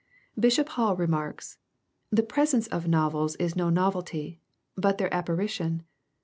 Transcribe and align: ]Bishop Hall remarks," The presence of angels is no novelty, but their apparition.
]Bishop 0.45 0.69
Hall 0.69 0.95
remarks," 0.95 1.59
The 2.09 2.23
presence 2.23 2.65
of 2.65 2.85
angels 2.85 3.35
is 3.35 3.55
no 3.55 3.69
novelty, 3.69 4.39
but 4.75 4.97
their 4.97 5.13
apparition. 5.13 5.83